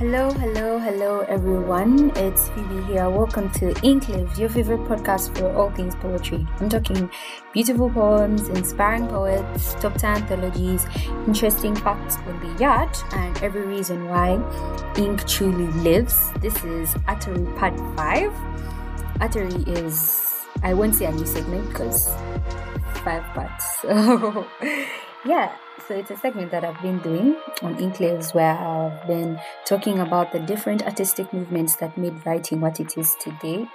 [0.00, 2.10] Hello, hello, hello, everyone.
[2.16, 3.10] It's Phoebe here.
[3.10, 6.48] Welcome to Inklives, your favorite podcast for all things poetry.
[6.58, 7.10] I'm talking
[7.52, 10.86] beautiful poems, inspiring poets, top 10 anthologies,
[11.26, 14.40] interesting facts on the yacht, and every reason why
[14.96, 16.30] ink truly lives.
[16.40, 18.32] This is Atari Part 5.
[19.20, 20.18] Atari is,
[20.62, 22.08] I won't say a new segment because
[23.04, 23.66] five parts.
[23.82, 24.46] So,
[25.26, 25.54] yeah,
[25.86, 30.32] so it's a segment that I've been doing on Inklives where I've been talking about
[30.32, 33.66] the different artistic movements that made writing what it is today.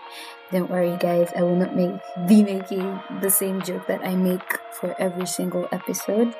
[0.51, 1.95] Don't worry, guys, I will not make
[2.27, 6.35] be making the same joke that I make for every single episode.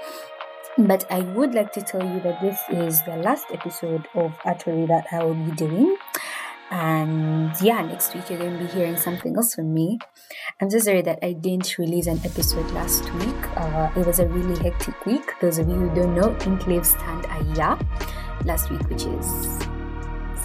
[0.77, 4.87] But I would like to tell you that this is the last episode of Atari
[4.87, 5.95] that I will be doing.
[6.71, 9.99] And yeah, next week you're going to be hearing something else from me.
[10.59, 13.57] I'm so sorry that I didn't release an episode last week.
[13.57, 15.33] Uh, it was a really hectic week.
[15.41, 17.77] Those of you who don't know, Inklive stand Aya
[18.45, 19.65] last week, which is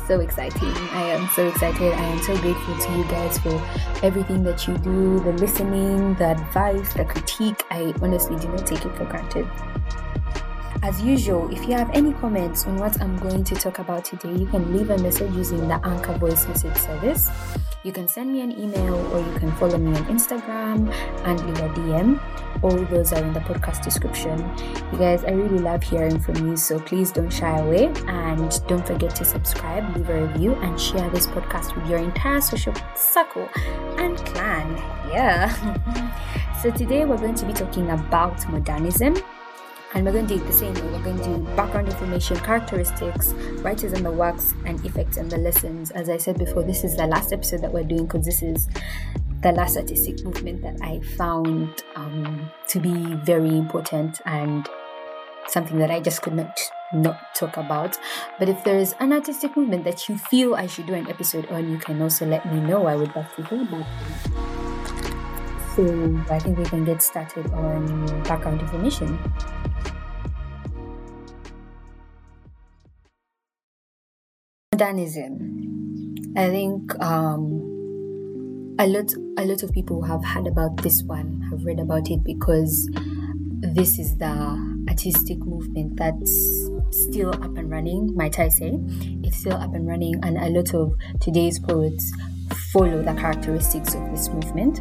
[0.06, 0.74] so exciting.
[0.92, 1.92] I am so excited.
[1.92, 3.54] I am so grateful to you guys for
[4.02, 7.62] everything that you do, the listening, the advice, the critique.
[7.70, 9.48] I honestly do not take it for granted.
[10.82, 14.32] As usual, if you have any comments on what I'm going to talk about today,
[14.32, 17.28] you can leave a message using the Anchor voice message service.
[17.82, 20.92] You can send me an email or you can follow me on Instagram
[21.24, 22.62] and leave a DM.
[22.62, 24.38] All those are in the podcast description.
[24.92, 28.86] You guys, I really love hearing from you, so please don't shy away and don't
[28.86, 33.48] forget to subscribe, leave a review, and share this podcast with your entire social circle
[33.98, 34.76] and clan.
[35.08, 35.48] Yeah.
[36.62, 39.16] so today we're going to be talking about modernism
[39.94, 40.74] and we're going to do the same.
[40.74, 45.38] We're going to do background information, characteristics, writers and the works, and effects and the
[45.38, 45.90] lessons.
[45.90, 48.68] As I said before, this is the last episode that we're doing because this is
[49.42, 54.68] the last artistic movement that I found um, to be very important and
[55.48, 56.58] something that I just could not
[56.92, 57.98] not talk about.
[58.38, 61.46] But if there is an artistic movement that you feel I should do an episode
[61.50, 62.86] on, you can also let me know.
[62.86, 64.69] I would love to hear that.
[65.80, 69.18] So I think we can get started on background definition.
[74.72, 76.34] modernism.
[76.36, 81.64] I think um, a lot a lot of people have heard about this one, have
[81.64, 82.86] read about it because
[83.60, 86.30] this is the artistic movement that's
[86.90, 88.78] still up and running, might I say.
[89.24, 92.12] It's still up and running and a lot of today's poets
[92.72, 94.80] follow the characteristics of this movement.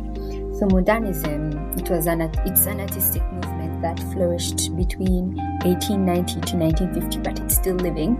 [0.60, 7.20] So modernism, it was an it's an artistic movement that flourished between 1890 to 1950,
[7.20, 8.18] but it's still living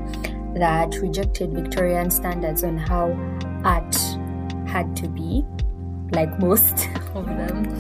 [0.54, 3.12] that rejected Victorian standards on how
[3.66, 3.94] art
[4.66, 5.44] had to be,
[6.12, 7.78] like most of them.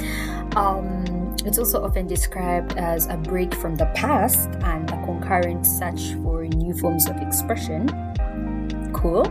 [0.57, 6.15] Um, it's also often described as a break from the past and a concurrent search
[6.21, 7.87] for new forms of expression.
[8.99, 9.23] Cool.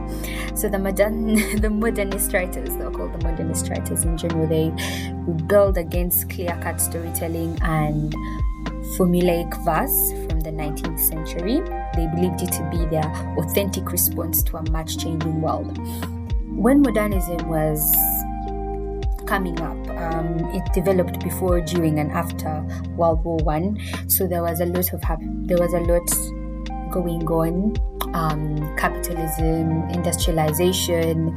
[0.55, 4.73] So the modern, the modernist writers, they're called the modernist writers in general, they
[5.27, 8.15] rebelled against clear-cut storytelling and
[8.97, 11.61] formulaic verse from the 19th century.
[11.95, 13.05] They believed it to be their
[13.39, 15.77] authentic response to a much changing world.
[16.49, 17.79] When modernism was
[19.27, 23.79] coming up, um, it developed before, during, and after World War One.
[24.09, 25.03] So there was a lot of
[25.47, 26.09] there was a lot
[26.91, 27.98] going on.
[28.15, 31.37] Um, capitalism, industrialization,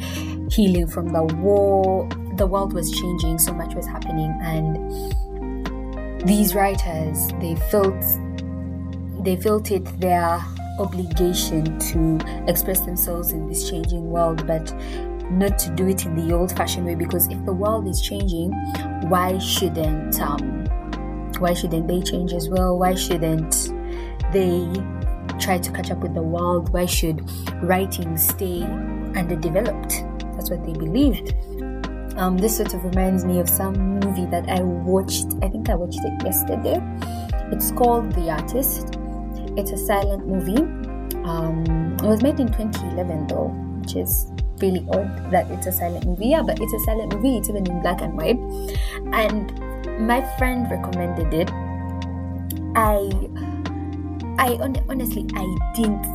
[0.49, 2.07] healing from the war.
[2.35, 5.11] The world was changing, so much was happening, and
[6.27, 7.95] these writers they felt
[9.23, 10.39] they felt it their
[10.79, 14.71] obligation to express themselves in this changing world but
[15.31, 18.51] not to do it in the old fashioned way because if the world is changing
[19.09, 20.65] why shouldn't um
[21.39, 23.71] why shouldn't they change as well why shouldn't
[24.31, 24.67] they
[25.41, 27.29] try to catch up with the world why should
[27.63, 28.61] writing stay
[29.15, 30.03] underdeveloped
[30.35, 31.33] that's what they believed
[32.17, 35.33] um, this sort of reminds me of some movie that I watched.
[35.41, 36.77] I think I watched it yesterday.
[37.51, 38.97] It's called The Artist.
[39.57, 40.61] It's a silent movie.
[41.23, 43.47] Um, it was made in 2011 though,
[43.79, 46.27] which is really odd that it's a silent movie.
[46.27, 47.37] Yeah, but it's a silent movie.
[47.37, 48.37] It's even in black and white.
[49.13, 51.49] And my friend recommended it.
[52.75, 53.09] I,
[54.37, 54.57] I
[54.89, 56.05] honestly, I didn't.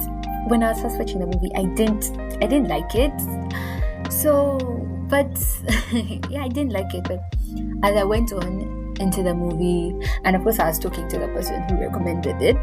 [0.48, 3.12] When I was first watching the movie, I didn't, I didn't like it.
[4.12, 4.58] So
[5.08, 5.38] but
[6.30, 7.04] yeah, I didn't like it.
[7.04, 7.20] But
[7.82, 11.28] as I went on into the movie, and of course, I was talking to the
[11.28, 12.56] person who recommended it,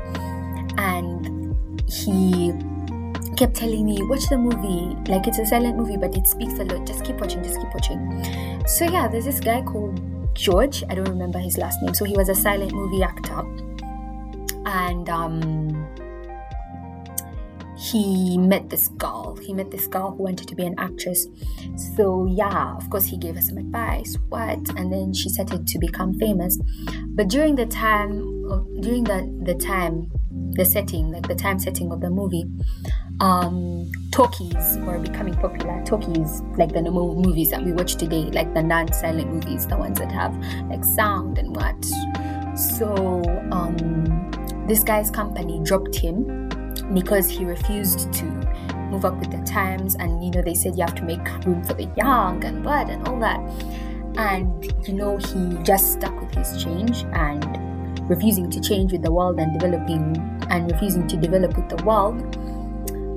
[0.78, 1.56] and
[1.90, 2.54] he
[3.38, 4.96] kept telling me, Watch the movie.
[5.12, 6.86] Like, it's a silent movie, but it speaks a lot.
[6.86, 8.62] Just keep watching, just keep watching.
[8.68, 10.00] So, yeah, there's this guy called
[10.36, 10.84] George.
[10.90, 11.94] I don't remember his last name.
[11.94, 13.63] So, he was a silent movie actor.
[14.66, 15.88] And, um,
[17.84, 19.36] he met this girl.
[19.36, 21.28] He met this girl who wanted to be an actress.
[21.98, 25.80] So yeah, of course he gave her some advice, what, and then she started to
[25.80, 26.58] become famous.
[27.08, 28.20] But during the time,
[28.80, 30.12] during the the time,
[30.52, 32.46] the setting, like the time setting of the movie,
[33.20, 35.84] um, talkies were becoming popular.
[35.84, 40.00] Talkies, like the normal movies that we watch today, like the non-silent movies, the ones
[40.00, 40.34] that have
[40.70, 41.84] like sound and what.
[42.56, 44.13] So um,
[44.68, 46.50] this guy's company dropped him
[46.94, 48.26] because he refused to
[48.90, 51.64] move up with the times and you know they said you have to make room
[51.64, 53.40] for the young and what and all that.
[54.16, 57.44] And you know he just stuck with his change and
[58.10, 60.18] refusing to change with the world and developing
[60.50, 62.38] and refusing to develop with the world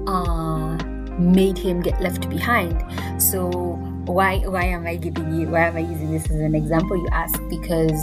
[0.09, 0.77] uh,
[1.19, 2.83] made him get left behind.
[3.21, 3.51] So
[4.07, 7.09] why why am i giving you why am i using this as an example you
[7.11, 7.41] ask?
[7.51, 8.01] Because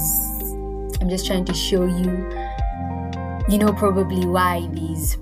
[1.01, 2.42] i'm just trying to show you
[3.49, 5.17] you know probably why these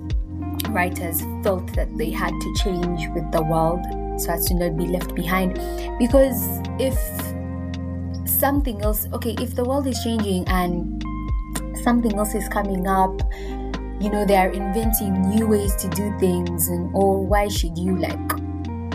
[0.70, 3.84] writers felt that they had to change with the world
[4.20, 5.54] so as to not be left behind.
[5.98, 6.96] Because if
[8.28, 11.02] something else, okay, if the world is changing and
[11.82, 13.20] something else is coming up,
[14.00, 17.96] you know, they are inventing new ways to do things, and oh, why should you
[17.96, 18.18] like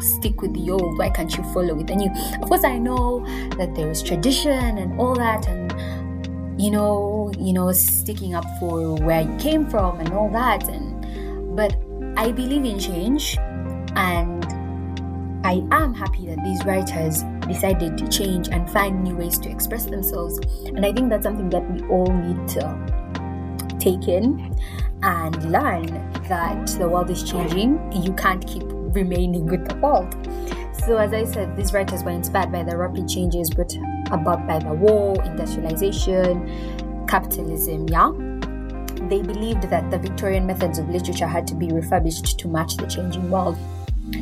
[0.01, 0.97] stick with the old?
[0.97, 2.11] Why can't you follow with the new?
[2.41, 3.25] Of course, I know
[3.57, 5.71] that there is tradition and all that, and
[6.61, 11.55] you know, you know, sticking up for where you came from and all that, and
[11.55, 11.75] but
[12.17, 13.37] I believe in change
[13.95, 14.45] and
[15.45, 19.85] I am happy that these writers decided to change and find new ways to express
[19.85, 20.39] themselves.
[20.65, 24.55] And I think that's something that we all need to take in
[25.03, 25.85] and learn
[26.27, 27.79] that the world is changing.
[27.93, 30.13] You can't keep remaining with the world.
[30.85, 33.75] So, as I said, these writers were inspired by the rapid changes brought
[34.11, 36.47] about by the war, industrialization,
[37.07, 38.11] capitalism, yeah?
[39.09, 42.87] They believed that the Victorian methods of literature had to be refurbished to match the
[42.87, 43.57] changing world.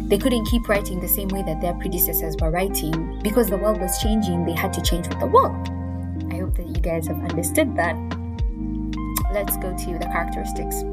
[0.10, 3.20] They couldn't keep writing the same way that their predecessors were writing.
[3.24, 5.70] Because the world was changing, they had to change with the world.
[6.32, 7.96] I hope that you guys have understood that.
[9.34, 10.84] Let's go to the characteristics.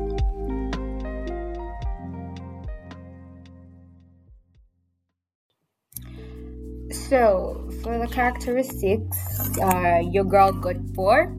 [7.09, 11.37] So, for the characteristics, uh, your girl got four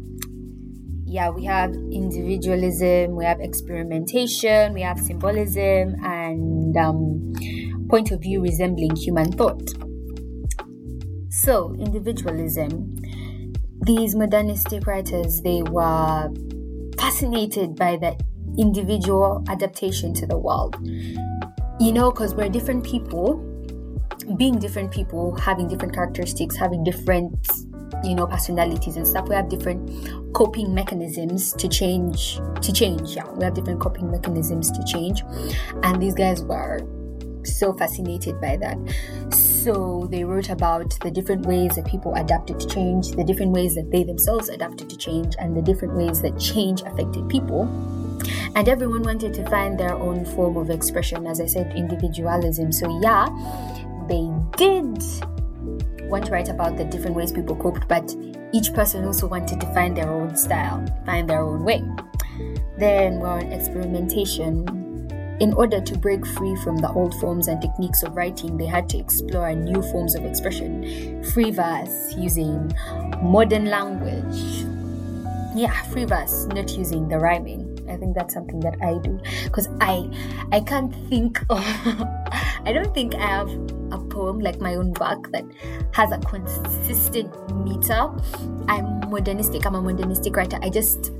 [1.14, 7.34] yeah, we have individualism, we have experimentation, we have symbolism, and um,
[7.88, 9.62] point of view resembling human thought.
[11.30, 12.96] So, individualism.
[13.86, 16.32] These modernistic writers, they were
[16.98, 18.18] fascinated by the
[18.58, 20.76] individual adaptation to the world.
[21.80, 23.36] You know, because we're different people,
[24.36, 27.63] being different people, having different characteristics, having different
[28.04, 29.28] you know personalities and stuff.
[29.28, 33.30] We have different coping mechanisms to change to change yeah.
[33.32, 35.24] We have different coping mechanisms to change.
[35.84, 36.80] And these guys were
[37.46, 38.78] so fascinated by that.
[39.34, 43.76] So they wrote about the different ways that people adapted to change the different ways
[43.76, 47.64] that they themselves adapted to change and the different ways that change affected people.
[48.56, 52.72] And everyone wanted to find their own form of expression as i said individualism.
[52.72, 53.28] So yeah
[54.08, 55.02] they did
[56.14, 58.16] want to write about the different ways people coped, but
[58.52, 61.84] each person also wanted to find their own style, find their own way.
[62.78, 64.68] Then we're on experimentation.
[65.40, 68.88] In order to break free from the old forms and techniques of writing, they had
[68.90, 71.24] to explore new forms of expression.
[71.34, 72.72] Free verse using
[73.24, 74.68] modern language.
[75.56, 77.74] Yeah, free verse, not using the rhyming.
[77.90, 80.10] I think that's something that I do because I
[80.52, 81.60] I can't think of
[82.66, 83.50] I don't think I have
[84.14, 85.44] poem like my own work that
[85.94, 87.34] has a consistent
[87.66, 88.10] meter.
[88.70, 89.66] I'm modernistic.
[89.66, 90.60] I'm a modernistic writer.
[90.62, 91.12] I just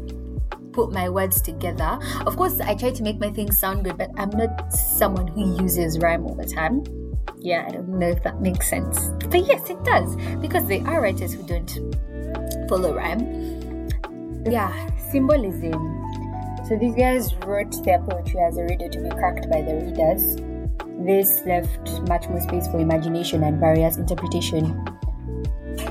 [0.72, 2.00] put my words together.
[2.26, 5.62] Of course, I try to make my things sound good, but I'm not someone who
[5.62, 6.84] uses rhyme all the time.
[7.40, 9.00] Yeah, I don't know if that makes sense.
[9.28, 11.72] But yes, it does because there are writers who don't
[12.70, 13.90] follow rhyme.
[14.46, 14.72] Yeah,
[15.12, 16.00] symbolism.
[16.68, 20.53] So these guys wrote their poetry as a reader to be cracked by the readers.
[21.00, 24.86] This left much more space for imagination and various interpretation.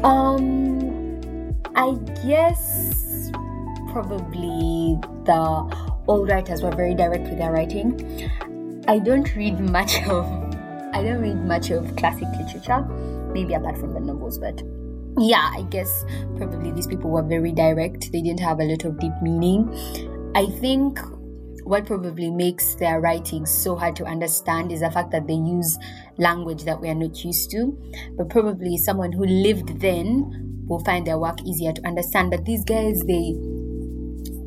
[0.05, 1.95] Um, I
[2.25, 3.31] guess
[3.93, 8.31] probably the old writers were very direct with their writing.
[8.89, 10.27] I don't read much of
[10.95, 12.83] I don't read much of classic literature,
[13.33, 14.63] maybe apart from the novels, but
[15.19, 16.05] yeah, I guess
[16.37, 18.13] probably these people were very direct.
[18.13, 19.71] They didn't have a lot of deep meaning.
[20.35, 20.99] I think
[21.65, 25.79] what probably makes their writing so hard to understand is the fact that they use
[26.19, 27.79] language that we are not used to.
[28.17, 32.31] But probably someone who lived then will find their work easier to understand.
[32.31, 33.35] But these guys, they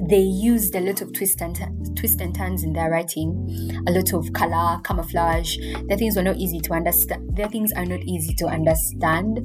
[0.07, 1.57] they used a lot of twist and
[1.97, 5.57] twist and turns in their writing, a lot of color, camouflage.
[5.87, 7.35] The things were not easy to understand.
[7.35, 9.39] Their things are not easy to understand.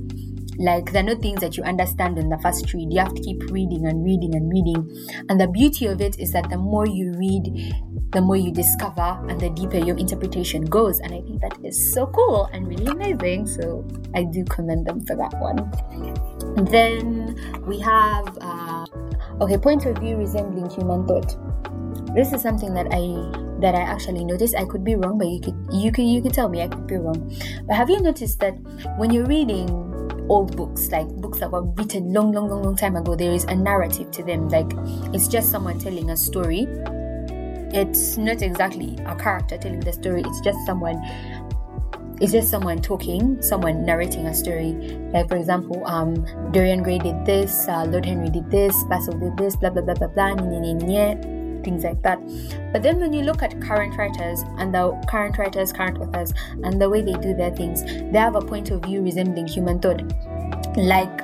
[0.60, 2.92] Like there are no things that you understand in the first read.
[2.92, 4.84] You have to keep reading and reading and reading.
[5.30, 7.72] And the beauty of it is that the more you read,
[8.12, 11.00] the more you discover and the deeper your interpretation goes.
[11.00, 13.46] And I think that is so cool and really amazing.
[13.46, 15.64] So I do commend them for that one.
[16.66, 18.84] then we have uh,
[19.40, 21.36] okay, point of view resembling human thought.
[22.14, 23.00] This is something that I
[23.60, 24.54] that I actually noticed.
[24.56, 26.86] I could be wrong, but you could you could you could tell me I could
[26.86, 27.32] be wrong.
[27.66, 28.60] But have you noticed that
[28.98, 29.89] when you're reading
[30.30, 33.44] old books, like books that were written long, long, long, long time ago, there is
[33.44, 34.48] a narrative to them.
[34.48, 34.72] Like
[35.12, 36.66] it's just someone telling a story.
[37.72, 40.22] It's not exactly a character telling the story.
[40.24, 41.02] It's just someone
[42.20, 44.72] it's just someone talking someone narrating a story.
[45.12, 46.14] Like for example um
[46.52, 49.94] dorian gray did this uh, lord henry did this basil did this blah blah blah
[49.94, 52.18] blah blah nye, nye, nye, things like that
[52.72, 56.32] but then when you look at current writers and the current writers current authors
[56.64, 59.78] and the way they do their things they have a point of view resembling human
[59.78, 60.02] thought
[60.76, 61.20] like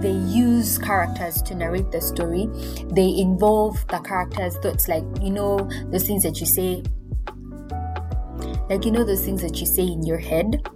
[0.00, 2.48] they use characters to narrate the story.
[2.90, 5.58] They involve the characters' thoughts, like you know,
[5.90, 6.82] those things that you say,
[8.70, 10.66] like you know, those things that you say in your head.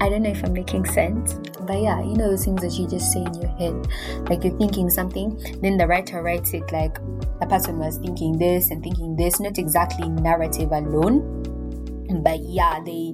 [0.00, 2.86] I don't know if I'm making sense, but yeah, you know, those things that you
[2.88, 6.98] just say in your head, like you're thinking something, then the writer writes it like
[7.40, 11.42] a person was thinking this and thinking this, not exactly narrative alone,
[12.22, 13.12] but yeah, they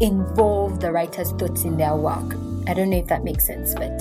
[0.00, 2.34] involve the writer's thoughts in their work.
[2.66, 4.00] I don't know if that makes sense, but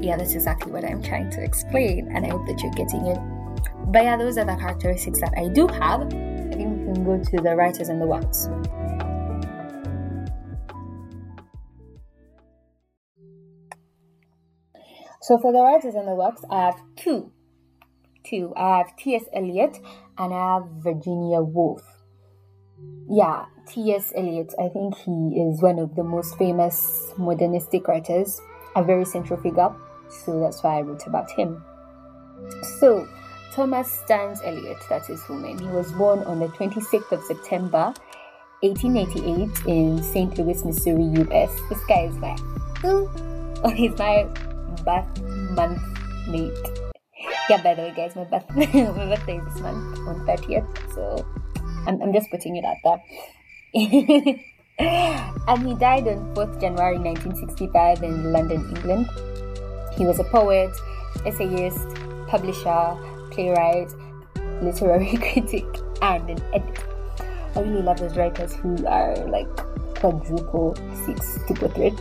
[0.00, 3.18] yeah, that's exactly what I'm trying to explain, and I hope that you're getting it.
[3.90, 6.02] But yeah, those are the characteristics that I do have.
[6.02, 8.48] I think we can go to the writers and the works.
[15.28, 17.30] So for the writers and the works, I have two.
[18.24, 18.54] Two.
[18.56, 19.24] I have T.S.
[19.34, 19.76] Eliot
[20.16, 21.82] and I have Virginia Woolf.
[23.10, 24.14] Yeah, T.S.
[24.16, 24.54] Eliot.
[24.58, 28.40] I think he is one of the most famous modernistic writers,
[28.74, 29.68] a very central figure
[30.08, 31.62] so that's why I wrote about him.
[32.80, 33.06] So,
[33.52, 35.58] Thomas Stearns Eliot, that's his full name.
[35.58, 37.92] He was born on the 26th of September
[38.62, 40.38] 1888 in St.
[40.38, 41.54] Louis, Missouri, US.
[41.68, 42.38] This guy is like,
[42.84, 44.26] oh, he's my
[44.84, 45.80] birth month
[46.28, 46.52] mate.
[47.48, 51.26] Yeah, by the way, guys, my, birth- my birthday is this month on 30th, so
[51.86, 53.00] I'm, I'm just putting it out there.
[55.48, 59.08] and he died on 4th January 1965 in London, England.
[59.96, 60.70] He was a poet,
[61.26, 61.88] essayist,
[62.28, 62.96] publisher,
[63.30, 63.90] playwright,
[64.62, 65.66] literary critic,
[66.02, 66.84] and an editor.
[67.56, 69.48] I really love those writers who are like
[69.96, 72.00] quadruple six super threads.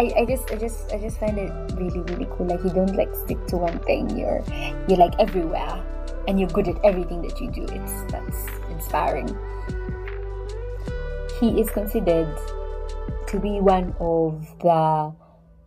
[0.00, 2.46] I, I just I just I just find it really really cool.
[2.46, 4.08] Like you don't like stick to one thing.
[4.16, 4.42] You're
[4.88, 5.84] you're like everywhere,
[6.26, 7.64] and you're good at everything that you do.
[7.68, 9.28] It's that's inspiring.
[11.38, 12.34] He is considered
[13.28, 15.14] to be one of the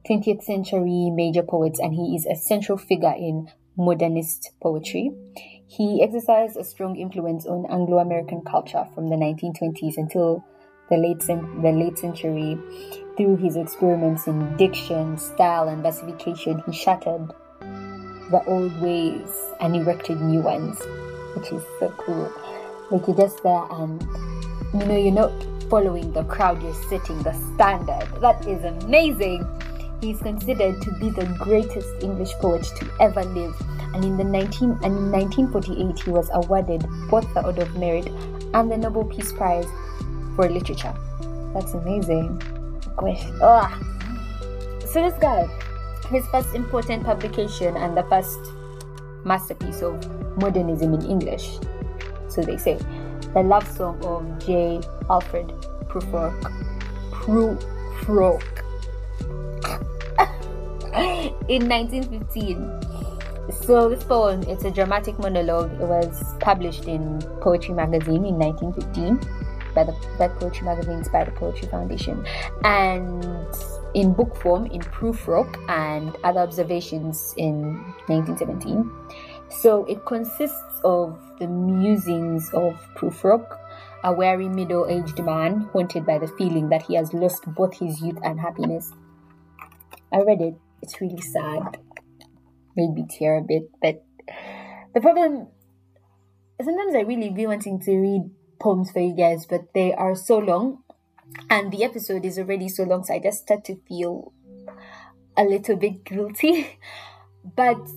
[0.10, 5.12] 20th century major poets, and he is a central figure in modernist poetry.
[5.68, 10.44] He exercised a strong influence on Anglo American culture from the 1920s until
[10.90, 12.58] the late, the late century.
[13.16, 19.30] Through his experiments in diction, style, and versification, he shattered the old ways
[19.60, 20.80] and erected new ones,
[21.36, 22.34] which is so cool.
[22.90, 24.02] Like you're just there and
[24.74, 25.32] you know you're not
[25.70, 28.10] following the crowd, you're setting the standard.
[28.20, 29.48] That is amazing.
[30.02, 33.56] He's considered to be the greatest English poet to ever live.
[33.94, 38.08] And in the 19 and in 1948 he was awarded both the Order of Merit
[38.56, 39.68] and the Nobel Peace Prize
[40.36, 40.96] for Literature.
[41.54, 42.42] That's amazing.
[42.96, 43.26] Gosh.
[43.42, 43.86] Ugh.
[44.86, 45.48] So this guy,
[46.10, 48.40] his first important publication and the first
[49.26, 49.96] masterpiece of
[50.38, 51.58] modernism in English.
[52.28, 52.78] So they say
[53.34, 54.82] the love song of J.
[55.10, 55.48] Alfred
[55.88, 56.40] Prufrock.
[57.12, 58.44] Prufrock.
[61.50, 62.70] in 1915.
[63.66, 65.72] So this poem, it's a dramatic monologue.
[65.82, 69.43] It was published in Poetry Magazine in 1915
[69.74, 72.26] by the by Poetry Magazines by the Poetry Foundation,
[72.64, 73.26] and
[73.94, 77.76] in book form in Prufrock and other observations in
[78.08, 78.90] 1917.
[79.50, 83.60] So it consists of the musings of Prufrock,
[84.04, 88.02] a weary middle aged man haunted by the feeling that he has lost both his
[88.02, 88.92] youth and happiness.
[90.12, 91.78] I read it, it's really sad.
[92.76, 94.04] Made me tear a bit, but
[94.94, 95.48] the problem
[96.62, 98.32] sometimes I really be wanting to read
[98.64, 100.84] poems for you guys, but they are so long
[101.50, 104.32] and the episode is already so long, so I just start to feel
[105.36, 106.80] a little bit guilty.
[107.58, 107.90] But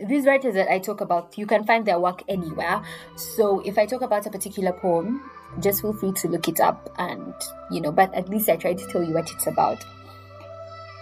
[0.00, 2.82] these writers that I talk about, you can find their work anywhere.
[3.16, 6.88] So if I talk about a particular poem, just feel free to look it up
[6.96, 7.34] and,
[7.70, 9.84] you know, but at least I try to tell you what it's about.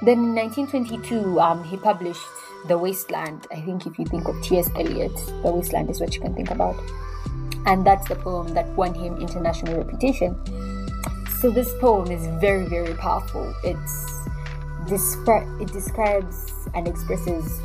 [0.03, 2.27] Then in 1922, um, he published
[2.67, 3.47] The Wasteland.
[3.53, 4.69] I think if you think of T.S.
[4.75, 6.75] Eliot, The Wasteland is what you can think about.
[7.67, 10.39] And that's the poem that won him international reputation.
[11.41, 13.55] So this poem is very, very powerful.
[13.65, 14.05] It's
[14.87, 17.61] descri- it describes and expresses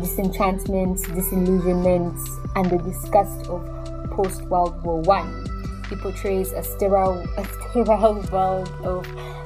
[0.00, 2.18] disenchantment, disillusionment,
[2.56, 3.62] and the disgust of
[4.10, 5.46] post World War One.
[5.92, 9.04] It portrays a sterile, a sterile world of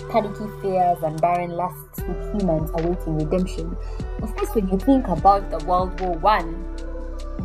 [0.09, 3.77] panicky fears and barren lusts with humans awaiting redemption.
[4.23, 6.65] Of course, when you think about the World War One,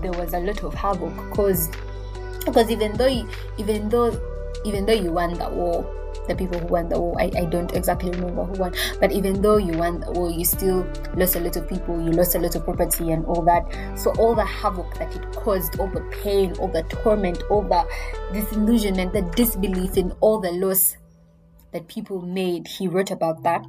[0.02, 1.76] there was a lot of havoc caused
[2.44, 4.20] because even though you, even though
[4.66, 5.84] even though you won the war,
[6.28, 7.16] the people who won the war.
[7.20, 10.46] I, I don't exactly remember who won, but even though you won the war, you
[10.46, 13.66] still lost a lot of people, you lost a lot of property and all that.
[14.00, 17.86] So all the havoc that it caused, all the pain, all the torment, all the
[18.32, 20.98] disillusionment, the disbelief in all the loss
[21.72, 23.66] that people made, he wrote about that.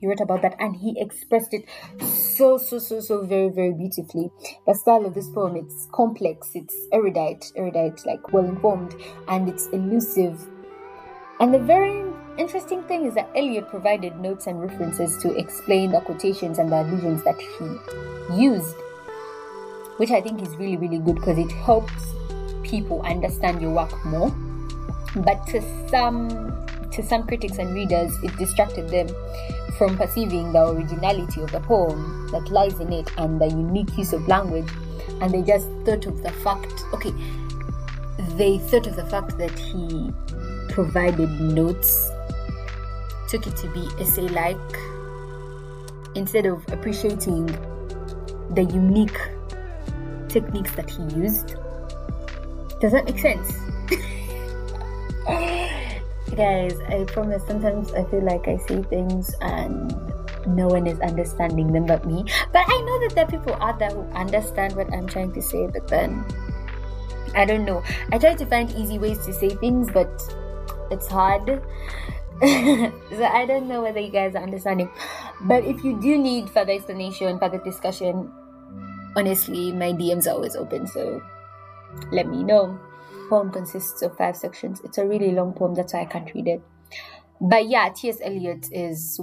[0.00, 1.64] He wrote about that and he expressed it
[2.02, 4.30] so, so, so, so very, very beautifully.
[4.66, 8.94] The style of this poem, it's complex, it's erudite, erudite, like well informed,
[9.26, 10.46] and it's elusive
[11.40, 12.04] and the very
[12.36, 16.82] interesting thing is that Eliot provided notes and references to explain the quotations and the
[16.82, 18.74] allusions that he used,
[19.98, 21.92] which I think is really, really good because it helps
[22.64, 24.34] people understand your work more.
[25.14, 26.66] But to some
[26.98, 29.06] to some critics and readers, it distracted them
[29.78, 34.12] from perceiving the originality of the poem that lies in it and the unique use
[34.12, 34.68] of language.
[35.20, 37.14] And they just thought of the fact, okay,
[38.36, 40.10] they thought of the fact that he
[40.70, 42.10] provided notes,
[43.28, 44.56] took it to be essay like,
[46.16, 47.46] instead of appreciating
[48.56, 49.20] the unique
[50.28, 51.54] techniques that he used.
[52.80, 53.52] Does that make sense?
[56.38, 59.90] Guys, I promise sometimes I feel like I say things and
[60.46, 62.24] no one is understanding them but me.
[62.52, 65.42] But I know that there are people out there who understand what I'm trying to
[65.42, 66.24] say, but then
[67.34, 67.82] I don't know.
[68.12, 70.06] I try to find easy ways to say things, but
[70.92, 71.44] it's hard.
[72.40, 74.92] so I don't know whether you guys are understanding.
[75.40, 78.30] But if you do need further explanation, further discussion,
[79.16, 80.86] honestly, my DMs are always open.
[80.86, 81.20] So
[82.12, 82.78] let me know.
[83.28, 84.80] Poem consists of five sections.
[84.84, 86.62] It's a really long poem, that's why I can't read it.
[87.40, 88.18] But yeah, T.S.
[88.22, 89.20] Eliot is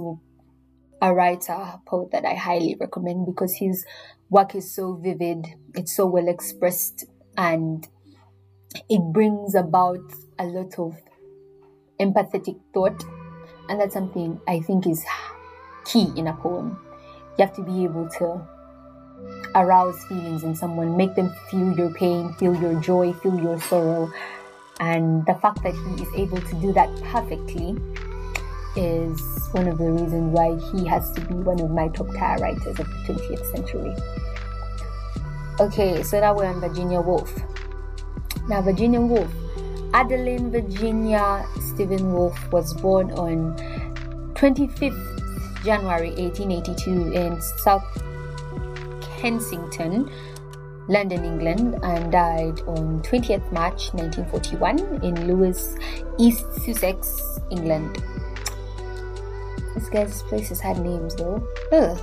[1.02, 3.86] a writer, poet that I highly recommend because his
[4.30, 7.06] work is so vivid, it's so well expressed,
[7.38, 7.86] and
[8.90, 10.00] it brings about
[10.40, 10.96] a lot of
[12.00, 13.04] empathetic thought.
[13.68, 15.04] And that's something I think is
[15.86, 16.80] key in a poem.
[17.38, 18.48] You have to be able to
[19.56, 24.12] arouse feelings in someone, make them feel your pain, feel your joy, feel your sorrow.
[24.80, 27.78] And the fact that he is able to do that perfectly
[28.76, 32.38] is one of the reasons why he has to be one of my top tier
[32.40, 33.96] writers of the 20th century.
[35.60, 37.34] Okay, so now we're on Virginia Woolf.
[38.50, 39.32] Now, Virginia Woolf
[39.96, 43.56] Adeline Virginia Stephen Woolf was born on
[44.34, 48.04] 25th January 1882 in South
[49.26, 50.08] Kensington,
[50.88, 55.76] London, England, and died on 20th March 1941 in Lewes,
[56.20, 58.04] East Sussex, England.
[59.74, 61.44] This guy's places had names though.
[61.72, 61.98] Ugh.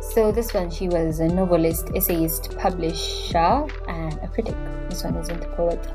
[0.00, 4.56] So this one, she was a novelist, essayist, publisher, and a critic.
[4.90, 5.86] This one isn't a poet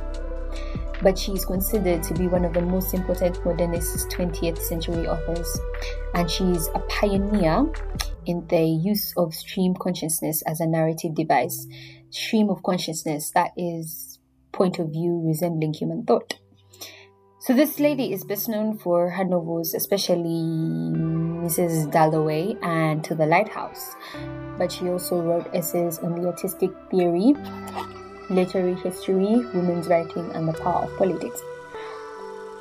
[1.01, 5.59] but she is considered to be one of the most important modernist 20th century authors,
[6.13, 7.69] and she is a pioneer
[8.25, 11.67] in the use of stream consciousness as a narrative device.
[12.09, 14.19] Stream of consciousness, that is
[14.51, 16.39] point of view resembling human thought.
[17.39, 20.41] So this lady is best known for her novels, especially
[21.43, 21.91] Mrs.
[21.91, 23.95] Dalloway and To the Lighthouse.
[24.57, 27.35] But she also wrote essays on the artistic theory
[28.29, 31.41] literary history, women's writing, and the power of politics.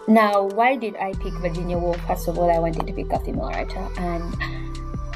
[0.08, 2.00] Now, why did I pick Virginia Woolf?
[2.06, 4.34] First of all, I wanted to pick a female writer, and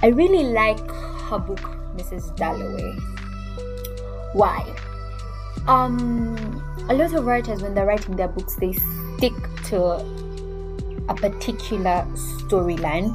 [0.07, 0.89] I really like
[1.23, 1.59] her book,
[1.97, 2.37] Mrs.
[2.37, 2.93] Dalloway.
[4.35, 4.63] Why?
[5.67, 8.73] Um, a lot of writers, when they're writing their books, they
[9.17, 9.83] stick to
[11.09, 12.07] a particular
[12.47, 13.11] storyline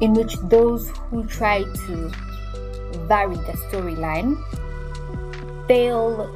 [0.00, 2.12] in which those who try to
[3.08, 4.38] vary the storyline
[5.66, 6.30] fail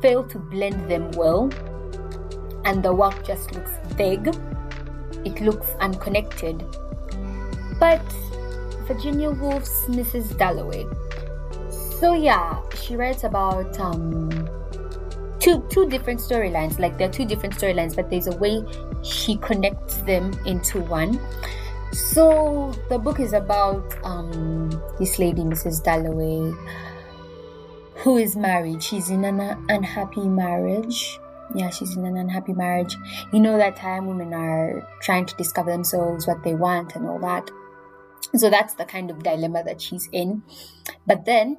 [0.00, 1.50] fail to blend them well
[2.64, 4.28] and the work just looks vague,
[5.26, 6.64] it looks unconnected.
[7.78, 8.00] But
[8.86, 10.36] Virginia Woolf's Mrs.
[10.36, 10.86] Dalloway.
[11.70, 14.48] So yeah, she writes about um,
[15.38, 16.78] two two different storylines.
[16.78, 18.64] Like there are two different storylines, but there's a way
[19.02, 21.20] she connects them into one.
[21.92, 25.82] So the book is about um, this lady, Mrs.
[25.82, 26.54] Dalloway,
[27.96, 28.82] who is married.
[28.82, 31.18] She's in an unhappy marriage.
[31.52, 32.96] Yeah, she's in an unhappy marriage.
[33.32, 37.18] You know that time women are trying to discover themselves, what they want, and all
[37.20, 37.50] that.
[38.34, 40.42] So that's the kind of dilemma that she's in.
[41.06, 41.58] But then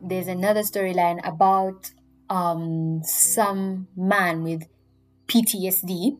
[0.00, 1.90] there's another storyline about
[2.28, 4.66] um, some man with
[5.26, 6.18] PTSD,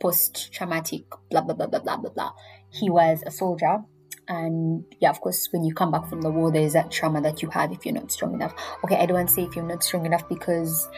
[0.00, 2.32] post traumatic, blah, blah, blah, blah, blah, blah, blah.
[2.70, 3.84] He was a soldier.
[4.26, 7.20] And yeah, of course, when you come back from the war, there is that trauma
[7.20, 8.54] that you have if you're not strong enough.
[8.82, 10.88] Okay, I don't want to say if you're not strong enough because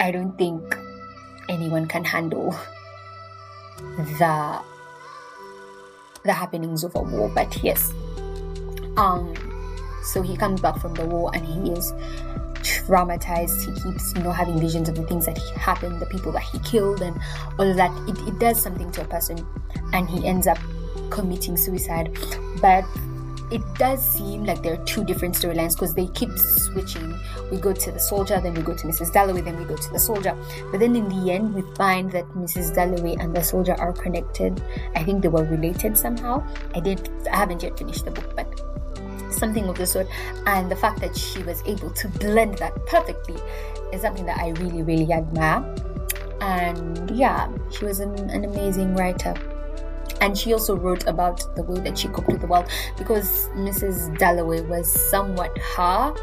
[0.00, 0.76] I don't think
[1.48, 2.50] anyone can handle
[3.78, 4.62] the
[6.28, 7.28] the happenings of a war.
[7.34, 7.92] But yes,
[8.96, 9.34] um,
[10.04, 11.92] so he comes back from the war and he is
[12.62, 13.58] traumatized.
[13.66, 16.58] He keeps, you know, having visions of the things that happened, the people that he
[16.60, 17.18] killed, and
[17.58, 17.90] all of that.
[18.08, 19.44] It, it does something to a person,
[19.92, 20.58] and he ends up
[21.10, 22.16] committing suicide.
[22.60, 22.84] But
[23.50, 27.18] it does seem like there are two different storylines because they keep switching.
[27.50, 29.12] We go to the soldier, then we go to Mrs.
[29.12, 30.36] Dalloway, then we go to the soldier.
[30.70, 32.74] But then in the end, we find that Mrs.
[32.74, 34.62] Dalloway and the soldier are connected.
[34.94, 36.46] I think they were related somehow.
[36.74, 37.10] I did.
[37.32, 38.48] I haven't yet finished the book, but
[39.32, 40.08] something of the sort.
[40.46, 43.36] And the fact that she was able to blend that perfectly
[43.92, 45.62] is something that I really, really admire.
[46.40, 49.34] And yeah, she was an, an amazing writer.
[50.20, 54.16] And she also wrote about the way that she coped with the world because Mrs.
[54.18, 56.14] Dalloway was somewhat her.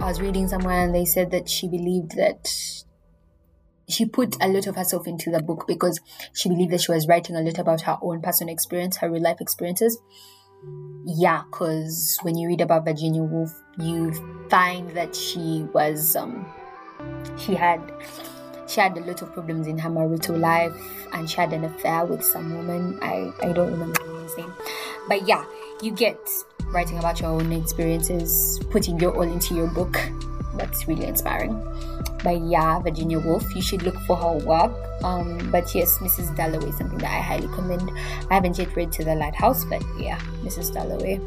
[0.00, 2.48] I was reading somewhere and they said that she believed that
[3.88, 6.00] she put a lot of herself into the book because
[6.32, 9.22] she believed that she was writing a lot about her own personal experience, her real
[9.22, 9.98] life experiences
[11.04, 14.12] yeah, because when you read about Virginia Woolf, you
[14.48, 16.46] find that she was um,
[17.36, 17.80] she had
[18.72, 20.74] she had a lot of problems in her marital life,
[21.12, 22.98] and she had an affair with some woman.
[23.02, 24.52] I I don't remember the name,
[25.08, 25.44] but yeah,
[25.82, 26.18] you get
[26.68, 29.98] writing about your own experiences, putting your all into your book.
[30.54, 31.56] That's really inspiring.
[32.22, 34.72] But yeah, Virginia Woolf, you should look for her work.
[35.02, 36.36] Um, but yes, Mrs.
[36.36, 37.90] Dalloway is something that I highly commend.
[38.30, 40.72] I haven't yet read To the Lighthouse, but yeah, Mrs.
[40.72, 41.20] Dalloway.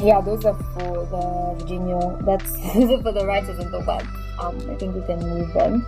[0.00, 2.18] Yeah, those are for the Virginia.
[2.22, 4.06] That's those are for the writers in the work.
[4.40, 5.86] Um, I think we can move on.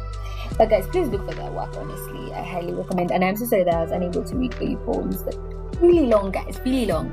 [0.56, 1.76] But guys, please look for their work.
[1.76, 3.10] Honestly, I highly recommend.
[3.10, 5.36] And I'm so sorry that I was unable to read the poems, but
[5.80, 7.10] really long, guys, really long.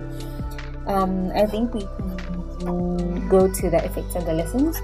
[0.86, 4.78] Um, I think we can go to the effects and the lessons.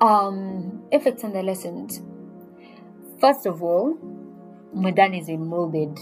[0.00, 2.02] Um, effects and the lessons.
[3.20, 3.96] First of all,
[4.74, 5.96] modernism molded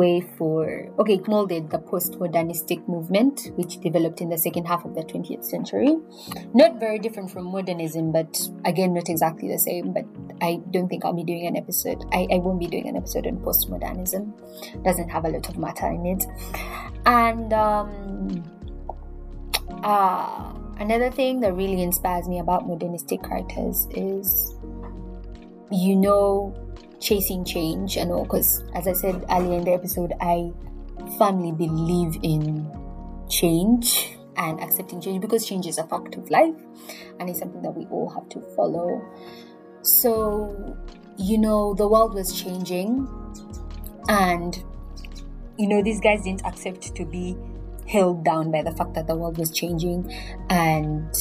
[0.00, 4.94] way for okay it molded the post-modernistic movement which developed in the second half of
[4.94, 5.96] the 20th century.
[6.54, 10.06] Not very different from modernism but again not exactly the same but
[10.40, 13.26] i don't think i'll be doing an episode i, I won't be doing an episode
[13.26, 14.32] on postmodernism.
[14.84, 16.24] Doesn't have a lot of matter in it.
[17.06, 18.42] And um
[19.84, 24.54] uh another thing that really inspires me about modernistic writers is
[25.70, 26.54] you know
[27.00, 30.50] chasing change and all because as i said earlier in the episode i
[31.18, 32.70] firmly believe in
[33.28, 36.54] change and accepting change because change is a fact of life
[37.18, 39.02] and it's something that we all have to follow.
[39.82, 40.76] So
[41.16, 43.08] you know the world was changing
[44.08, 44.62] and
[45.58, 47.36] you know these guys didn't accept to be
[47.86, 50.10] held down by the fact that the world was changing
[50.48, 51.14] and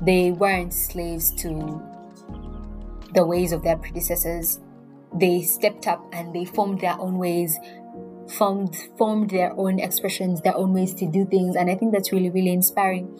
[0.00, 1.80] they weren't slaves to
[3.14, 4.58] the ways of their predecessors
[5.14, 7.58] they stepped up and they formed their own ways
[8.36, 11.56] formed formed their own expressions their own ways to do things.
[11.56, 13.10] And i think that's really really inspiring.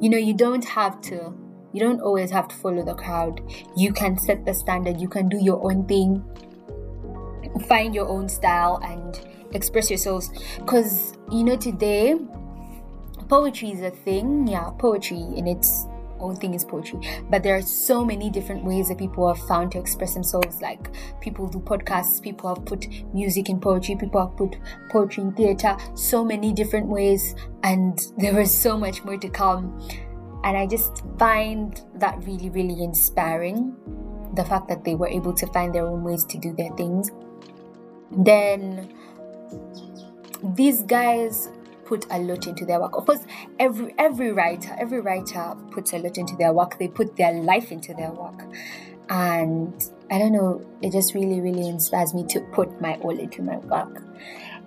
[0.00, 1.34] You know you don't have to
[1.72, 3.40] you don't always have to follow the crowd.
[3.76, 5.00] You can set the standard.
[5.00, 6.22] You can do your own thing
[7.60, 9.20] find your own style and
[9.54, 10.30] express yourselves.
[10.58, 12.16] Because you know today
[13.28, 14.46] poetry is a thing.
[14.46, 15.86] Yeah poetry in its
[16.22, 17.00] own thing is poetry.
[17.28, 20.60] But there are so many different ways that people have found to express themselves.
[20.60, 24.56] Like people do podcasts people have put music in poetry people have put
[24.90, 25.76] poetry in theater.
[25.94, 29.78] So many different ways and there was so much more to come.
[30.44, 33.76] And i just find that really really inspiring
[34.34, 37.10] the fact that they were able to find their own ways to do their things.
[38.10, 38.92] Then
[40.42, 41.48] these guys
[41.92, 42.96] put a lot into their work.
[42.96, 43.26] Of course,
[43.58, 46.78] every every writer, every writer puts a lot into their work.
[46.78, 48.40] They put their life into their work.
[49.10, 49.74] And
[50.10, 53.58] I don't know, it just really, really inspires me to put my all into my
[53.58, 54.02] work.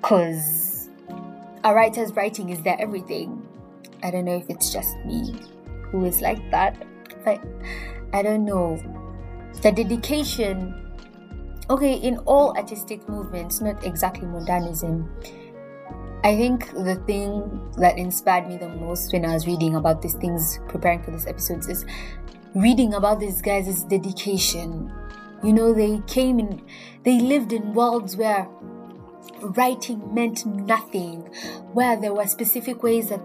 [0.04, 0.90] Cause
[1.64, 3.42] a writer's writing is their everything.
[4.04, 5.34] I don't know if it's just me
[5.90, 6.78] who is like that.
[7.24, 7.42] But
[8.14, 8.78] I don't know.
[9.64, 10.86] The dedication
[11.70, 15.10] okay, in all artistic movements, not exactly modernism,
[16.24, 20.16] I think the thing that inspired me the most when I was reading about these
[20.16, 21.86] things, preparing for this episode, is
[22.56, 24.92] reading about these guys' dedication.
[25.44, 26.62] You know, they came in,
[27.04, 28.48] they lived in worlds where
[29.42, 31.22] writing meant nothing,
[31.74, 33.22] where there were specific ways that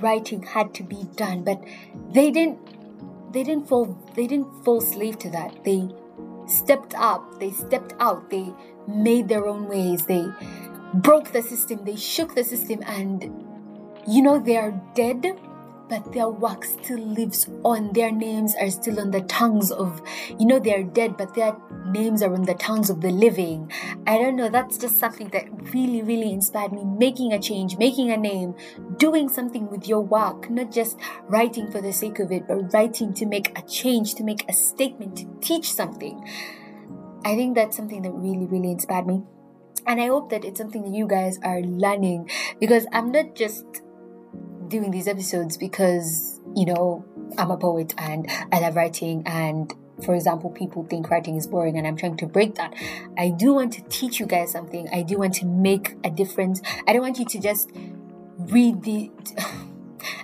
[0.00, 1.62] writing had to be done, but
[2.10, 2.58] they didn't
[3.32, 5.64] they didn't fall they didn't fall slave to that.
[5.64, 5.88] They
[6.46, 8.52] stepped up, they stepped out, they
[8.86, 10.26] made their own ways, they
[10.94, 13.44] broke the system, they shook the system, and
[14.06, 15.38] you know, they are dead,
[15.88, 17.92] but their work still lives on.
[17.92, 20.02] Their names are still on the tongues of,
[20.38, 21.54] you know, they're dead, but their
[21.86, 23.70] names are on the tongues of the living.
[24.06, 26.84] I don't know, that's just something that really, really inspired me.
[26.84, 28.54] Making a change, making a name,
[28.96, 33.12] doing something with your work, not just writing for the sake of it, but writing
[33.14, 36.26] to make a change, to make a statement, to teach something.
[37.24, 39.22] I think that's something that really, really inspired me.
[39.86, 43.64] And I hope that it's something that you guys are learning because I'm not just
[44.68, 47.04] doing these episodes because, you know,
[47.38, 49.72] I'm a poet and I love writing and
[50.04, 52.74] for example, people think writing is boring and I'm trying to break that.
[53.16, 54.88] I do want to teach you guys something.
[54.92, 56.60] I do want to make a difference.
[56.88, 57.70] I don't want you to just
[58.38, 59.10] read the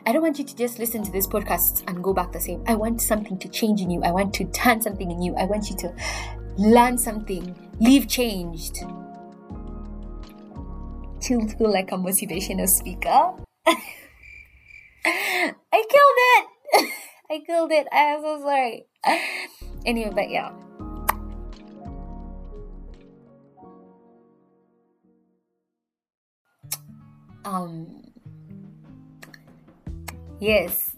[0.07, 2.65] I don't want you to just listen to this podcast and go back the same.
[2.67, 4.03] I want something to change in you.
[4.03, 5.37] I want to turn something in you.
[5.37, 5.95] I want you to
[6.57, 8.79] learn something, leave changed.
[11.29, 13.35] To feel like a motivational speaker.
[15.05, 16.49] I killed it!
[17.31, 17.87] I killed it.
[17.93, 18.87] I am so sorry.
[19.85, 20.53] Anyway, but yeah.
[27.45, 28.03] Um
[30.41, 30.97] yes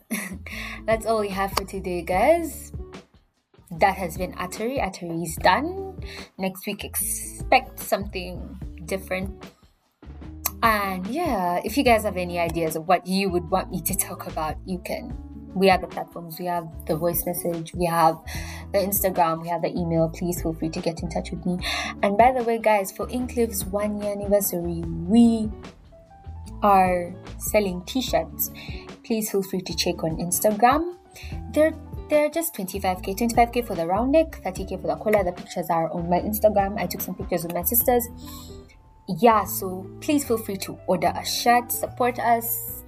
[0.87, 2.73] that's all we have for today guys
[3.73, 4.79] that has been Atari.
[4.79, 5.99] Atari is done.
[6.39, 9.31] Next week, expect something different.
[10.63, 13.97] And yeah, if you guys have any ideas of what you would want me to
[13.97, 15.17] talk about, you can.
[15.55, 18.17] We have the platforms, we have the voice message, we have
[18.73, 20.09] the Instagram, we have the email.
[20.09, 21.59] Please feel free to get in touch with me.
[22.03, 25.51] And by the way, guys, for Inklive's one year anniversary, we
[26.63, 28.51] are selling t shirts.
[29.03, 30.95] Please feel free to check on Instagram.
[31.53, 31.75] They're
[32.11, 35.89] they're just 25k 25k for the round neck 30k for the collar the pictures are
[35.93, 38.09] on my instagram i took some pictures with my sisters
[39.19, 42.83] yeah so please feel free to order a shirt support us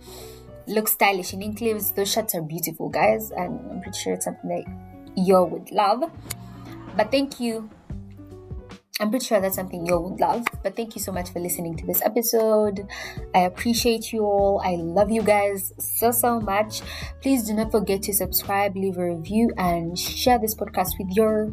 [0.66, 4.48] look stylish in Inklives those shirts are beautiful guys and i'm pretty sure it's something
[4.48, 6.04] that you would love
[6.96, 7.68] but thank you
[9.00, 10.44] I'm pretty sure that's something you would love.
[10.62, 12.86] But thank you so much for listening to this episode.
[13.34, 14.62] I appreciate you all.
[14.64, 16.82] I love you guys so, so much.
[17.20, 21.52] Please do not forget to subscribe, leave a review, and share this podcast with your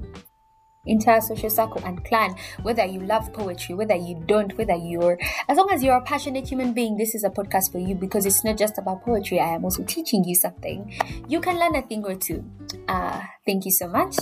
[0.85, 5.57] entire social circle and clan whether you love poetry whether you don't whether you're as
[5.57, 8.43] long as you're a passionate human being this is a podcast for you because it's
[8.43, 9.39] not just about poetry.
[9.39, 10.93] I am also teaching you something.
[11.27, 12.43] You can learn a thing or two.
[12.87, 14.15] Uh thank you so much.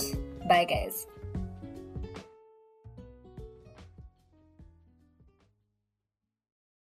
[0.48, 1.06] Bye guys